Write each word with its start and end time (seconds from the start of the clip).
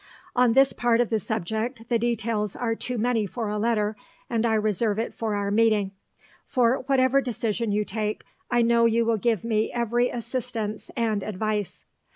On 0.35 0.53
this 0.53 0.73
part 0.73 0.99
of 0.99 1.11
the 1.11 1.19
subject 1.19 1.87
the 1.89 1.99
details 1.99 2.55
are 2.55 2.73
too 2.73 2.97
many 2.97 3.27
for 3.27 3.49
a 3.49 3.59
letter, 3.59 3.95
and 4.31 4.47
I 4.47 4.55
reserve 4.55 4.97
it 4.97 5.13
for 5.13 5.35
our 5.35 5.51
meeting; 5.51 5.91
for 6.43 6.77
whatever 6.87 7.21
decision 7.21 7.71
you 7.71 7.85
take, 7.85 8.23
I 8.49 8.63
know 8.63 8.87
you 8.87 9.05
will 9.05 9.17
give 9.17 9.43
me 9.43 9.71
every 9.71 10.09
assistance 10.09 10.89
and 10.97 11.21
advice. 11.21 11.85